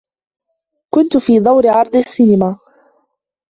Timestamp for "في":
1.17-1.39